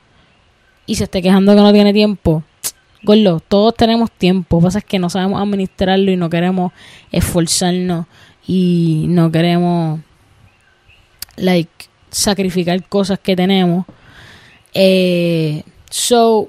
y 0.87 0.95
se 0.95 1.05
esté 1.05 1.23
quejando 1.23 1.55
que 1.55 1.61
no 1.61 1.73
tiene 1.73 1.93
tiempo, 1.93 2.45
Gordo, 3.02 3.40
todos 3.40 3.75
tenemos 3.75 4.11
tiempo. 4.11 4.57
Lo 4.57 4.61
que 4.61 4.64
pasa 4.67 4.79
es 4.79 4.85
que 4.85 4.99
no 4.99 5.11
sabemos 5.11 5.40
administrarlo 5.40 6.11
y 6.11 6.17
no 6.17 6.31
queremos 6.31 6.73
esforzarnos 7.11 8.07
y 8.47 9.07
no 9.09 9.31
queremos 9.33 10.00
like 11.37 11.89
sacrificar 12.11 12.83
cosas 12.88 13.19
que 13.19 13.37
tenemos. 13.37 13.87
Eh, 14.75 15.62
so 15.90 16.49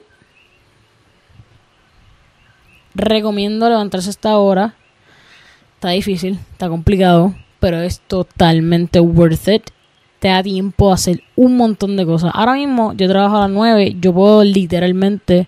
recomiendo 2.95 3.69
levantarse 3.69 4.09
a 4.09 4.11
esta 4.11 4.37
hora. 4.37 4.75
Está 5.75 5.89
difícil 5.89 6.39
está 6.51 6.69
complicado 6.69 7.33
pero 7.61 7.79
es 7.79 8.01
totalmente 8.01 8.99
worth 8.99 9.47
it. 9.47 9.69
Te 10.19 10.27
da 10.27 10.43
tiempo 10.43 10.91
a 10.91 10.95
hacer 10.95 11.23
un 11.35 11.57
montón 11.57 11.95
de 11.95 12.05
cosas. 12.05 12.31
Ahora 12.33 12.53
mismo 12.53 12.93
yo 12.93 13.07
trabajo 13.07 13.37
a 13.37 13.41
las 13.41 13.49
9 13.51 13.97
yo 14.01 14.13
puedo 14.13 14.43
literalmente 14.43 15.47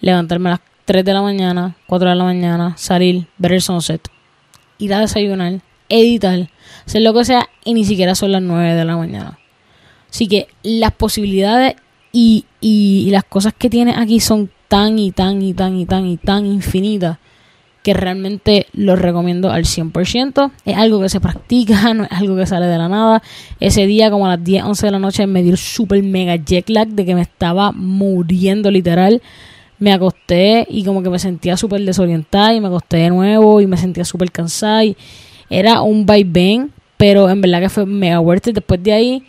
levantarme 0.00 0.48
a 0.48 0.52
las 0.52 0.60
3 0.84 1.04
de 1.04 1.12
la 1.12 1.22
mañana 1.22 1.76
4 1.86 2.08
de 2.08 2.14
la 2.14 2.24
mañana 2.24 2.74
salir 2.78 3.26
ver 3.36 3.52
el 3.52 3.60
sunset 3.60 4.08
ir 4.78 4.94
a 4.94 5.00
desayunar, 5.00 5.60
editar, 5.88 6.48
hacer 6.86 7.02
lo 7.02 7.12
que 7.14 7.24
sea 7.24 7.48
y 7.64 7.74
ni 7.74 7.84
siquiera 7.84 8.14
son 8.14 8.32
las 8.32 8.42
9 8.42 8.74
de 8.74 8.84
la 8.84 8.96
mañana. 8.96 9.38
Así 10.10 10.26
que 10.26 10.48
las 10.62 10.92
posibilidades 10.92 11.76
y, 12.12 12.46
y, 12.60 13.10
las 13.10 13.24
cosas 13.24 13.52
que 13.56 13.68
tienes 13.68 13.96
aquí 13.98 14.20
son 14.20 14.50
tan 14.68 14.98
y 14.98 15.12
tan 15.12 15.42
y 15.42 15.52
tan 15.52 15.76
y 15.76 15.84
tan 15.84 16.06
y 16.06 16.16
tan 16.16 16.46
infinitas 16.46 17.18
que 17.82 17.92
realmente 17.94 18.66
lo 18.72 18.96
recomiendo 18.96 19.50
al 19.50 19.64
100%. 19.64 20.50
Es 20.64 20.76
algo 20.76 21.00
que 21.00 21.08
se 21.08 21.20
practica, 21.20 21.92
no 21.94 22.04
es 22.04 22.12
algo 22.12 22.36
que 22.36 22.46
sale 22.46 22.66
de 22.66 22.78
la 22.78 22.88
nada. 22.88 23.22
Ese 23.60 23.86
día, 23.86 24.10
como 24.10 24.26
a 24.26 24.30
las 24.30 24.44
10, 24.44 24.64
11 24.64 24.86
de 24.86 24.92
la 24.92 24.98
noche, 24.98 25.26
me 25.26 25.42
dio 25.42 25.56
super 25.56 26.02
mega 26.02 26.36
jet 26.36 26.68
lag 26.70 26.88
de 26.88 27.04
que 27.04 27.14
me 27.14 27.22
estaba 27.22 27.72
muriendo 27.72 28.70
literal 28.70 29.20
me 29.78 29.92
acosté 29.92 30.66
y 30.68 30.84
como 30.84 31.02
que 31.02 31.10
me 31.10 31.18
sentía 31.18 31.56
súper 31.56 31.82
desorientada 31.82 32.54
y 32.54 32.60
me 32.60 32.68
acosté 32.68 32.98
de 32.98 33.10
nuevo 33.10 33.60
y 33.60 33.66
me 33.66 33.76
sentía 33.76 34.04
súper 34.04 34.32
cansada 34.32 34.84
y 34.84 34.96
era 35.50 35.82
un 35.82 36.06
vaivén, 36.06 36.72
pero 36.96 37.28
en 37.28 37.40
verdad 37.40 37.60
que 37.60 37.68
fue 37.68 37.86
mega 37.86 38.20
fuerte. 38.20 38.52
Después 38.52 38.82
de 38.82 38.92
ahí 38.92 39.26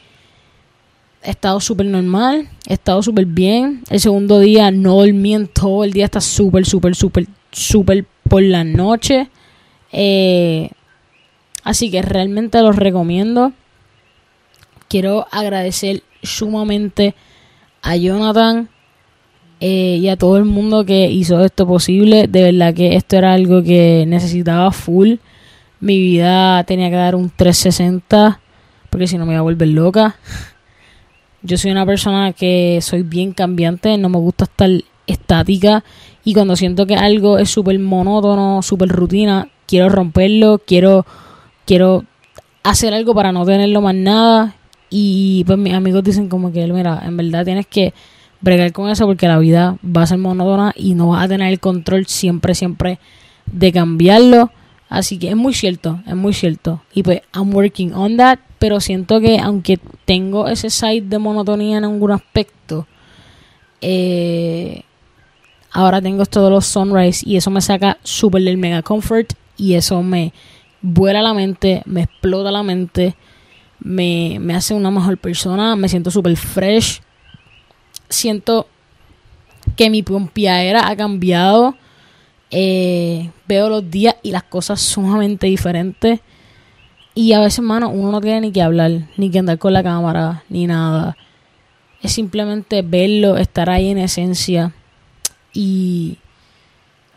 he 1.23 1.31
estado 1.31 1.59
súper 1.59 1.85
normal, 1.85 2.49
he 2.67 2.73
estado 2.73 3.01
súper 3.03 3.25
bien. 3.25 3.83
El 3.89 3.99
segundo 3.99 4.39
día 4.39 4.71
no 4.71 4.95
dormí 4.95 5.35
en 5.35 5.47
todo 5.47 5.83
el 5.83 5.93
día, 5.93 6.05
está 6.05 6.21
súper, 6.21 6.65
súper, 6.65 6.95
súper, 6.95 7.27
súper 7.51 8.05
por 8.27 8.41
la 8.41 8.63
noche. 8.63 9.29
Eh, 9.91 10.69
así 11.63 11.91
que 11.91 12.01
realmente 12.01 12.61
los 12.61 12.75
recomiendo. 12.75 13.53
Quiero 14.87 15.27
agradecer 15.31 16.03
sumamente 16.23 17.15
a 17.81 17.95
Jonathan 17.95 18.69
eh, 19.59 19.99
y 20.01 20.07
a 20.09 20.17
todo 20.17 20.37
el 20.37 20.45
mundo 20.45 20.85
que 20.85 21.09
hizo 21.09 21.43
esto 21.43 21.67
posible. 21.67 22.27
De 22.27 22.43
verdad 22.43 22.73
que 22.73 22.95
esto 22.95 23.17
era 23.17 23.33
algo 23.33 23.61
que 23.63 24.05
necesitaba 24.07 24.71
full. 24.71 25.15
Mi 25.79 25.97
vida 25.99 26.63
tenía 26.65 26.89
que 26.89 26.95
dar 26.95 27.15
un 27.15 27.29
360 27.29 28.39
porque 28.89 29.07
si 29.07 29.17
no 29.17 29.25
me 29.25 29.33
iba 29.33 29.39
a 29.39 29.43
volver 29.43 29.67
loca. 29.69 30.15
Yo 31.41 31.57
soy 31.57 31.71
una 31.71 31.85
persona 31.85 32.33
que 32.33 32.79
soy 32.81 33.03
bien 33.03 33.31
cambiante, 33.31 33.97
no 33.97 34.09
me 34.09 34.17
gusta 34.17 34.43
estar 34.43 34.69
estática 35.07 35.83
y 36.25 36.33
cuando 36.33 36.55
siento 36.55 36.85
que 36.85 36.95
algo 36.95 37.37
es 37.37 37.49
súper 37.49 37.79
monótono, 37.79 38.61
súper 38.61 38.89
rutina, 38.89 39.47
quiero 39.65 39.89
romperlo, 39.89 40.61
quiero, 40.65 41.05
quiero 41.65 42.03
hacer 42.63 42.93
algo 42.93 43.15
para 43.15 43.31
no 43.31 43.45
tenerlo 43.45 43.81
más 43.81 43.95
nada. 43.95 44.55
Y 44.89 45.43
pues 45.45 45.57
mis 45.57 45.73
amigos 45.73 46.03
dicen 46.03 46.29
como 46.29 46.51
que, 46.51 46.65
mira, 46.67 47.01
en 47.05 47.15
verdad 47.15 47.45
tienes 47.45 47.67
que 47.67 47.93
bregar 48.41 48.71
con 48.73 48.89
eso 48.89 49.05
porque 49.05 49.27
la 49.27 49.37
vida 49.39 49.77
va 49.85 50.03
a 50.03 50.07
ser 50.07 50.17
monótona 50.17 50.73
y 50.75 50.93
no 50.93 51.09
vas 51.09 51.25
a 51.25 51.27
tener 51.27 51.51
el 51.51 51.59
control 51.59 52.05
siempre, 52.05 52.53
siempre 52.53 52.99
de 53.45 53.71
cambiarlo. 53.71 54.51
Así 54.89 55.19
que 55.19 55.29
es 55.29 55.35
muy 55.35 55.53
cierto, 55.53 56.01
es 56.07 56.15
muy 56.15 56.33
cierto. 56.33 56.81
Y 56.93 57.03
pues 57.03 57.21
I'm 57.33 57.53
working 57.53 57.93
on 57.93 58.17
that, 58.17 58.39
pero 58.57 58.79
siento 58.79 59.21
que 59.21 59.39
aunque 59.39 59.79
tengo 60.05 60.47
ese 60.47 60.69
side 60.71 61.03
de 61.03 61.19
monotonía 61.19 61.77
en 61.77 61.85
algún 61.85 62.11
aspecto, 62.11 62.87
eh, 63.81 64.81
ahora 65.71 66.01
tengo 66.01 66.25
todos 66.25 66.51
los 66.51 66.65
sunrise 66.65 67.23
y 67.25 67.37
eso 67.37 67.51
me 67.51 67.61
saca 67.61 67.97
súper 68.03 68.41
del 68.41 68.57
mega 68.57 68.81
comfort 68.81 69.33
y 69.57 69.75
eso 69.75 70.01
me 70.01 70.33
vuela 70.81 71.21
la 71.21 71.33
mente, 71.33 71.83
me 71.85 72.03
explota 72.03 72.51
la 72.51 72.63
mente, 72.63 73.15
me, 73.79 74.37
me 74.39 74.55
hace 74.55 74.73
una 74.73 74.89
mejor 74.89 75.17
persona, 75.17 75.75
me 75.75 75.87
siento 75.87 76.09
súper 76.09 76.35
fresh, 76.35 77.01
siento 78.09 78.67
que 79.75 79.89
mi 79.89 80.01
pompiadera 80.01 80.87
ha 80.87 80.95
cambiado, 80.95 81.75
eh, 82.51 83.29
veo 83.47 83.69
los 83.69 83.89
días 83.89 84.15
y 84.23 84.31
las 84.31 84.43
cosas 84.43 84.81
sumamente 84.81 85.47
diferentes 85.47 86.19
y 87.15 87.33
a 87.33 87.39
veces, 87.41 87.61
mano, 87.63 87.89
uno 87.89 88.11
no 88.11 88.21
tiene 88.21 88.41
ni 88.41 88.51
que 88.51 88.61
hablar, 88.61 88.91
ni 89.17 89.29
que 89.29 89.39
andar 89.39 89.57
con 89.57 89.73
la 89.73 89.83
cámara, 89.83 90.43
ni 90.49 90.67
nada. 90.67 91.17
Es 92.01 92.13
simplemente 92.13 92.81
verlo, 92.81 93.37
estar 93.37 93.69
ahí 93.69 93.89
en 93.89 93.97
esencia 93.97 94.73
y, 95.51 96.17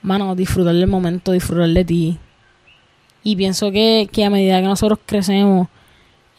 mano, 0.02 0.34
disfrutar 0.34 0.74
del 0.74 0.88
momento, 0.88 1.32
disfrutar 1.32 1.68
de 1.68 1.84
ti, 1.84 2.18
y 3.24 3.36
pienso 3.36 3.70
que, 3.70 4.08
a 4.24 4.30
medida 4.30 4.60
que 4.60 4.66
nosotros 4.66 4.98
crecemos, 5.06 5.68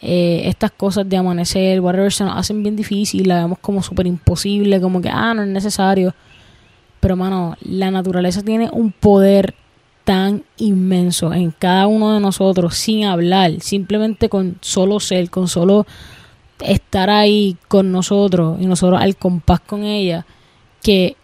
eh, 0.01 0.41
estas 0.45 0.71
cosas 0.71 1.07
de 1.07 1.15
amanecer, 1.15 1.79
whatever, 1.79 2.12
se 2.12 2.25
nos 2.25 2.38
hacen 2.38 2.62
bien 2.62 2.75
difícil, 2.75 3.27
la 3.27 3.43
vemos 3.43 3.59
como 3.59 3.81
súper 3.81 4.07
imposible, 4.07 4.81
como 4.81 5.01
que, 5.01 5.09
ah, 5.09 5.33
no 5.33 5.43
es 5.43 5.47
necesario. 5.47 6.13
Pero, 7.03 7.17
mano, 7.17 7.57
la 7.60 7.91
naturaleza 7.91 8.43
tiene 8.43 8.69
un 8.72 8.93
poder 8.93 9.55
tan 10.05 10.45
inmenso 10.55 11.33
en 11.33 11.51
cada 11.51 11.86
uno 11.86 12.13
de 12.13 12.22
nosotros, 12.22 12.77
sin 12.77 13.03
hablar, 13.03 13.60
simplemente 13.60 14.29
con 14.29 14.57
solo 14.62 15.01
ser, 15.01 15.29
con 15.29 15.50
solo 15.50 15.86
estar 16.62 17.10
ahí 17.10 17.57
con 17.67 17.91
nosotros 17.91 18.57
y 18.62 18.67
nosotros 18.67 19.01
al 19.01 19.17
compás 19.17 19.60
con 19.60 19.83
ella, 19.83 20.25
que 20.81 21.17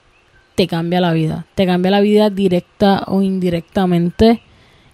te 0.55 0.67
cambia 0.67 0.99
la 0.99 1.13
vida. 1.13 1.45
Te 1.55 1.65
cambia 1.65 1.91
la 1.91 2.01
vida 2.01 2.29
directa 2.29 3.05
o 3.07 3.21
indirectamente 3.21 4.41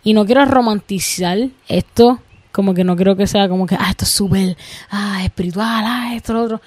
y 0.04 0.14
no 0.14 0.24
quiero 0.28 0.46
romantizar 0.46 1.40
esto, 1.68 2.20
como 2.52 2.76
que 2.76 2.84
no 2.84 2.96
creo 2.96 3.16
que 3.16 3.26
sea 3.26 3.50
como 3.50 3.66
que, 3.66 3.74
ah, 3.74 3.90
esto 3.90 4.06
es 4.06 4.12
súper, 4.12 4.56
ah, 4.92 5.24
espiritual, 5.24 5.84
ah, 5.84 6.12
esto, 6.16 6.34
lo 6.34 6.44
otro. 6.44 6.62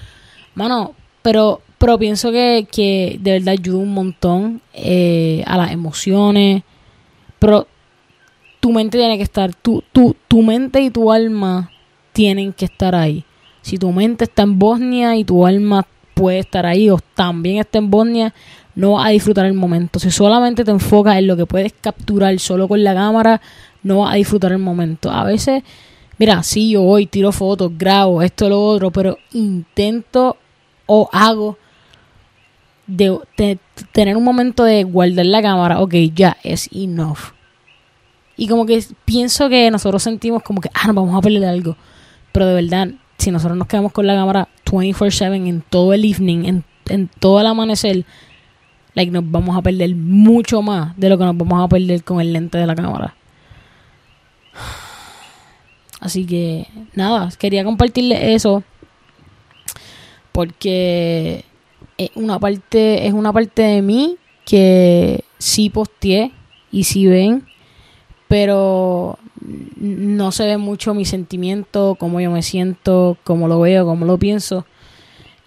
Mano, 0.57 0.97
pero, 1.23 1.63
pero 1.79 1.99
pienso 1.99 2.33
que, 2.33 2.67
que 2.71 3.19
de 3.21 3.33
verdad 3.33 3.53
ayuda 3.53 3.79
un 3.79 3.95
montón 3.95 4.61
eh, 4.75 5.45
a 5.47 5.57
las 5.57 5.71
emociones. 5.71 6.63
Pero 7.39 7.69
tu 8.61 8.73
mente 8.73 8.99
tiene 8.99 9.17
que 9.17 9.23
estar, 9.23 9.55
tu, 9.55 9.85
tu, 9.93 10.17
tu 10.27 10.43
mente 10.43 10.81
y 10.81 10.91
tu 10.91 11.13
alma 11.13 11.71
tienen 12.13 12.53
que 12.53 12.65
estar 12.65 12.97
ahí. 12.97 13.25
Si 13.63 13.79
tu 13.79 13.93
mente 13.93 14.25
está 14.25 14.43
en 14.43 14.59
Bosnia 14.59 15.17
y 15.17 15.25
tu 15.25 15.47
alma 15.47 15.87
puede 16.15 16.41
estar 16.41 16.67
ahí 16.67 16.91
o 16.91 16.99
también 17.15 17.59
está 17.59 17.79
en 17.79 17.91
Bosnia, 17.91 18.35
no 18.75 18.93
vas 18.93 19.07
a 19.07 19.11
disfrutar 19.11 19.47
el 19.47 19.55
momento. 19.55 20.01
Si 20.01 20.11
solamente 20.11 20.65
te 20.65 20.73
enfocas 20.73 21.17
en 21.17 21.29
lo 21.29 21.37
que 21.37 21.47
puedes 21.47 21.73
capturar 21.81 22.37
solo 22.41 22.67
con 22.67 22.83
la 22.83 22.95
cámara, 22.95 23.41
no 23.85 24.01
vas 24.01 24.15
a 24.15 24.17
disfrutar 24.17 24.51
el 24.51 24.59
momento. 24.59 25.11
A 25.13 25.23
veces, 25.23 25.63
mira, 26.19 26.43
sí, 26.43 26.71
yo 26.71 26.83
voy, 26.83 27.07
tiro 27.07 27.31
fotos, 27.31 27.71
grabo, 27.79 28.23
esto, 28.23 28.49
lo 28.49 28.65
otro, 28.65 28.91
pero 28.91 29.17
intento 29.33 30.37
o 30.87 31.09
hago 31.13 31.58
de, 32.89 33.59
tener 33.93 34.17
un 34.17 34.25
momento 34.25 34.65
de 34.65 34.83
guardar 34.83 35.27
la 35.27 35.43
cámara, 35.43 35.81
ok, 35.81 35.95
ya 36.15 36.37
es 36.43 36.69
enough. 36.73 37.33
Y 38.37 38.49
como 38.49 38.67
que 38.67 38.83
pienso 39.05 39.49
que 39.49 39.71
nosotros 39.71 40.03
sentimos 40.03 40.43
como 40.43 40.61
que, 40.61 40.71
ah, 40.75 40.87
nos 40.87 40.97
vamos 40.97 41.17
a 41.17 41.21
perder 41.21 41.45
algo. 41.45 41.77
Pero 42.33 42.47
de 42.47 42.55
verdad, 42.55 42.89
si 43.19 43.31
nosotros 43.31 43.57
nos 43.57 43.69
quedamos 43.69 43.93
con 43.93 44.07
la 44.07 44.15
cámara 44.15 44.49
24/7 44.65 45.49
en 45.49 45.61
todo 45.63 45.93
el 45.93 46.05
evening, 46.05 46.45
en, 46.45 46.65
en 46.89 47.09
todo 47.09 47.41
el 47.41 47.47
amanecer, 47.47 48.05
like, 48.95 49.11
nos 49.13 49.29
vamos 49.31 49.57
a 49.57 49.63
perder 49.63 49.95
mucho 49.95 50.63
más 50.63 50.97
de 50.97 51.09
lo 51.09 51.19
que 51.19 51.25
nos 51.25 51.37
vamos 51.37 51.65
a 51.65 51.69
perder 51.69 52.03
con 52.05 52.21
el 52.21 52.33
lente 52.33 52.59
de 52.59 52.67
la 52.67 52.75
cámara. 52.75 53.15
Así 56.01 56.25
que 56.25 56.69
nada, 56.95 57.29
quería 57.39 57.65
compartirles 57.65 58.21
eso 58.23 58.63
porque 60.31 61.45
es 61.99 62.11
una 62.15 62.39
parte 62.39 63.07
es 63.07 63.13
una 63.13 63.33
parte 63.33 63.63
de 63.63 63.83
mí 63.83 64.17
que 64.45 65.25
sí 65.39 65.69
posteé 65.69 66.33
y 66.71 66.85
sí 66.85 67.07
ven, 67.07 67.47
pero 68.29 69.19
no 69.77 70.33
se 70.33 70.47
ve 70.47 70.57
mucho 70.57 70.95
mi 70.95 71.05
sentimiento, 71.05 71.97
cómo 71.99 72.21
yo 72.21 72.31
me 72.31 72.43
siento, 72.43 73.17
cómo 73.25 73.49
lo 73.49 73.61
veo, 73.61 73.85
cómo 73.85 74.07
lo 74.07 74.19
pienso. 74.19 74.65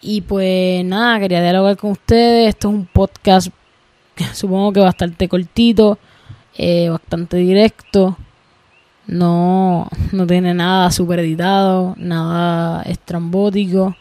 Y 0.01 0.21
pues 0.21 0.83
nada, 0.85 1.19
quería 1.19 1.41
dialogar 1.41 1.77
con 1.77 1.91
ustedes. 1.91 2.49
Esto 2.49 2.69
es 2.69 2.75
un 2.75 2.85
podcast, 2.85 3.49
supongo 4.33 4.73
que 4.73 4.79
bastante 4.79 5.27
cortito, 5.27 5.97
eh, 6.57 6.89
bastante 6.89 7.37
directo. 7.37 8.17
No, 9.07 9.87
no 10.11 10.27
tiene 10.27 10.53
nada 10.53 10.91
super 10.91 11.19
editado, 11.19 11.95
nada 11.97 12.83
estrambótico. 12.83 13.95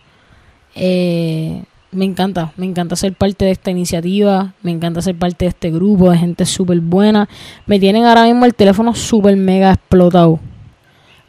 Eh, 0.75 1.65
me 1.93 2.05
encanta, 2.05 2.53
me 2.57 2.67
encanta 2.67 2.95
ser 2.95 3.15
parte 3.15 3.45
de 3.45 3.51
esta 3.51 3.71
iniciativa, 3.71 4.55
me 4.63 4.71
encanta 4.71 5.03
ser 5.03 5.17
parte 5.17 5.45
de 5.45 5.49
este 5.49 5.71
grupo 5.71 6.11
de 6.11 6.19
gente 6.19 6.47
súper 6.47 6.81
buena. 6.81 7.29
Me 7.67 7.81
tienen 7.81 8.05
ahora 8.05 8.25
mismo 8.25 8.45
el 8.45 8.55
teléfono 8.55 8.95
súper 8.95 9.37
mega 9.37 9.73
explotado. 9.73 10.39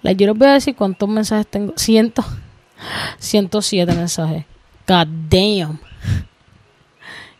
yo 0.03 0.27
les 0.27 0.37
voy 0.37 0.47
a 0.47 0.53
decir 0.53 0.75
cuántos 0.75 1.09
mensajes 1.09 1.47
tengo. 1.47 1.73
Ciento, 1.77 2.23
107 3.17 3.93
mensajes. 3.93 4.45
God 4.87 5.07
damn. 5.29 5.79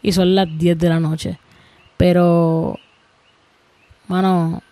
Y 0.01 0.11
son 0.11 0.33
las 0.33 0.47
10 0.57 0.79
de 0.79 0.89
la 0.89 0.99
noche. 0.99 1.37
Pero, 1.97 2.79
mano, 4.07 4.63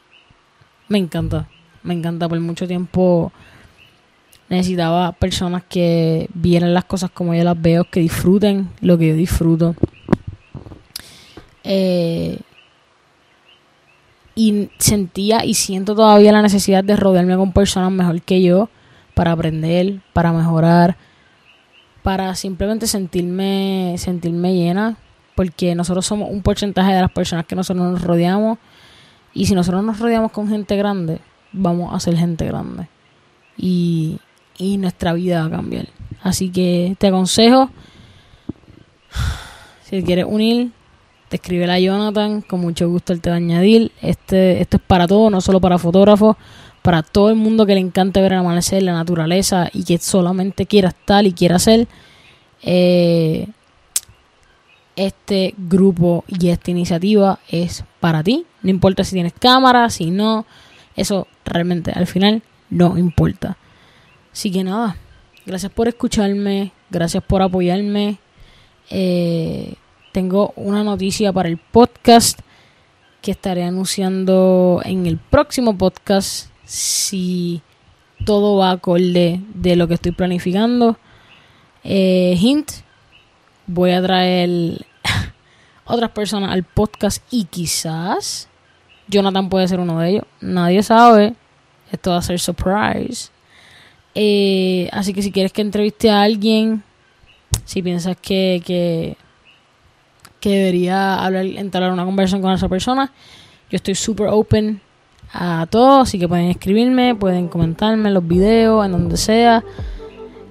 me 0.87 0.97
encanta. 0.97 1.47
Me 1.83 1.93
encanta. 1.93 2.27
Por 2.27 2.39
mucho 2.39 2.67
tiempo 2.67 3.31
necesitaba 4.49 5.11
personas 5.13 5.63
que 5.67 6.29
vieran 6.33 6.73
las 6.73 6.85
cosas 6.85 7.11
como 7.11 7.33
yo 7.35 7.43
las 7.43 7.61
veo, 7.61 7.85
que 7.85 7.99
disfruten 7.99 8.69
lo 8.81 8.97
que 8.97 9.09
yo 9.09 9.15
disfruto. 9.15 9.75
Eh, 11.63 12.39
y 14.35 14.69
sentía 14.79 15.45
y 15.45 15.53
siento 15.53 15.95
todavía 15.95 16.31
la 16.31 16.41
necesidad 16.41 16.83
de 16.83 16.95
rodearme 16.95 17.35
con 17.35 17.51
personas 17.51 17.91
mejor 17.91 18.21
que 18.21 18.41
yo 18.41 18.69
para 19.13 19.33
aprender, 19.33 19.99
para 20.13 20.31
mejorar, 20.31 20.97
para 22.03 22.33
simplemente 22.35 22.87
sentirme, 22.87 23.95
sentirme 23.97 24.53
llena, 24.53 24.97
porque 25.35 25.75
nosotros 25.75 26.05
somos 26.05 26.29
un 26.31 26.41
porcentaje 26.41 26.93
de 26.93 27.01
las 27.01 27.11
personas 27.11 27.45
que 27.45 27.55
nosotros 27.55 27.85
nos 27.85 28.01
rodeamos, 28.01 28.57
y 29.33 29.45
si 29.45 29.53
nosotros 29.53 29.83
nos 29.83 29.99
rodeamos 29.99 30.31
con 30.31 30.47
gente 30.47 30.75
grande, 30.77 31.19
vamos 31.51 31.93
a 31.93 31.99
ser 31.99 32.15
gente 32.15 32.45
grande. 32.45 32.87
Y, 33.57 34.19
y 34.59 34.77
nuestra 34.77 35.13
vida 35.13 35.41
va 35.41 35.47
a 35.47 35.57
cambiar. 35.57 35.87
Así 36.21 36.49
que 36.49 36.95
te 36.99 37.07
aconsejo, 37.07 37.71
si 39.83 40.03
quieres 40.03 40.25
unir, 40.27 40.71
te 41.29 41.37
escribe 41.37 41.71
a 41.71 41.79
Jonathan, 41.79 42.41
con 42.41 42.59
mucho 42.59 42.87
gusto 42.89 43.13
él 43.13 43.21
te 43.21 43.29
va 43.29 43.37
a 43.37 43.37
añadir. 43.37 43.91
Este, 44.01 44.61
esto 44.61 44.77
es 44.77 44.83
para 44.83 45.07
todo, 45.07 45.31
no 45.31 45.41
solo 45.41 45.59
para 45.61 45.79
fotógrafos, 45.79 46.35
para 46.83 47.01
todo 47.01 47.29
el 47.29 47.35
mundo 47.35 47.65
que 47.65 47.73
le 47.73 47.79
encante 47.79 48.21
ver 48.21 48.33
el 48.33 48.39
amanecer, 48.39 48.83
la 48.83 48.93
naturaleza 48.93 49.69
y 49.73 49.83
que 49.83 49.97
solamente 49.97 50.65
quiera 50.65 50.89
estar 50.89 51.25
y 51.25 51.33
quiera 51.33 51.57
ser, 51.57 51.87
eh, 52.61 53.47
este 54.95 55.53
grupo 55.57 56.25
y 56.27 56.49
esta 56.49 56.71
iniciativa 56.71 57.39
es 57.47 57.85
para 58.01 58.21
ti. 58.21 58.45
No 58.61 58.69
importa 58.69 59.05
si 59.05 59.13
tienes 59.13 59.33
cámara, 59.33 59.89
si 59.89 60.11
no, 60.11 60.45
eso 60.95 61.27
realmente 61.45 61.91
al 61.91 62.07
final 62.07 62.41
no 62.69 62.97
importa. 62.97 63.57
Así 64.39 64.51
que 64.51 64.63
nada, 64.63 64.95
gracias 65.45 65.69
por 65.69 65.89
escucharme, 65.89 66.71
gracias 66.89 67.21
por 67.21 67.41
apoyarme. 67.41 68.19
Eh, 68.89 69.73
tengo 70.13 70.53
una 70.55 70.81
noticia 70.81 71.33
para 71.33 71.49
el 71.49 71.57
podcast 71.57 72.39
que 73.21 73.31
estaré 73.31 73.65
anunciando 73.65 74.79
en 74.85 75.07
el 75.07 75.17
próximo 75.17 75.77
podcast 75.77 76.49
si 76.63 77.61
todo 78.25 78.55
va 78.55 78.71
acorde 78.71 79.41
de 79.55 79.75
lo 79.75 79.89
que 79.89 79.95
estoy 79.95 80.13
planificando. 80.13 80.97
Eh, 81.83 82.37
hint, 82.39 82.71
voy 83.67 83.91
a 83.91 84.01
traer 84.01 84.85
otras 85.83 86.11
personas 86.11 86.51
al 86.51 86.63
podcast 86.63 87.21
y 87.29 87.43
quizás 87.43 88.47
Jonathan 89.09 89.49
puede 89.49 89.67
ser 89.67 89.81
uno 89.81 89.99
de 89.99 90.11
ellos. 90.11 90.23
Nadie 90.39 90.81
sabe. 90.81 91.35
Esto 91.91 92.11
va 92.11 92.19
a 92.19 92.21
ser 92.21 92.39
surprise. 92.39 93.31
Eh, 94.15 94.89
así 94.91 95.13
que 95.13 95.21
si 95.21 95.31
quieres 95.31 95.53
que 95.53 95.61
entreviste 95.61 96.09
a 96.09 96.21
alguien, 96.21 96.83
si 97.65 97.81
piensas 97.81 98.17
que, 98.17 98.61
que, 98.65 99.17
que 100.39 100.49
debería 100.49 101.23
hablar, 101.23 101.45
entrar 101.45 101.91
una 101.91 102.05
conversación 102.05 102.41
con 102.41 102.51
esa 102.51 102.69
persona, 102.69 103.11
yo 103.69 103.75
estoy 103.75 103.95
super 103.95 104.27
open 104.27 104.81
a 105.31 105.67
todo, 105.69 106.01
así 106.01 106.17
que 106.17 106.27
pueden 106.27 106.49
escribirme, 106.49 107.15
pueden 107.15 107.47
comentarme 107.47 108.09
los 108.09 108.27
videos, 108.27 108.85
en 108.85 108.91
donde 108.91 109.17
sea. 109.17 109.63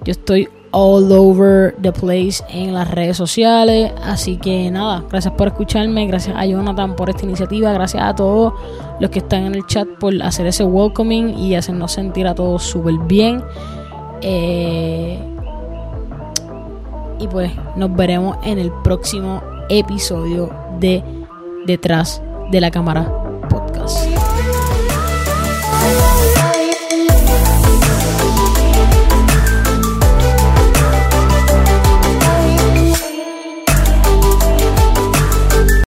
Yo 0.05 0.11
estoy 0.11 0.47
all 0.71 1.11
over 1.11 1.75
the 1.81 1.91
place 1.91 2.43
en 2.49 2.73
las 2.73 2.89
redes 2.89 3.17
sociales. 3.17 3.91
Así 4.03 4.37
que 4.37 4.69
nada, 4.71 5.03
gracias 5.09 5.33
por 5.33 5.47
escucharme, 5.47 6.07
gracias 6.07 6.35
a 6.37 6.45
Jonathan 6.45 6.95
por 6.95 7.09
esta 7.09 7.23
iniciativa, 7.25 7.71
gracias 7.73 8.03
a 8.03 8.15
todos 8.15 8.53
los 8.99 9.09
que 9.09 9.19
están 9.19 9.45
en 9.45 9.55
el 9.55 9.65
chat 9.65 9.87
por 9.99 10.21
hacer 10.21 10.47
ese 10.47 10.63
welcoming 10.63 11.37
y 11.37 11.55
hacernos 11.55 11.91
sentir 11.91 12.27
a 12.27 12.35
todos 12.35 12.63
súper 12.63 12.95
bien. 13.07 13.43
Eh, 14.21 15.19
y 17.19 17.27
pues 17.27 17.51
nos 17.75 17.93
veremos 17.95 18.37
en 18.43 18.59
el 18.59 18.71
próximo 18.83 19.41
episodio 19.69 20.49
de 20.79 21.03
Detrás 21.65 22.21
de 22.51 22.61
la 22.61 22.71
Cámara 22.71 23.11
Podcast. 23.49 24.07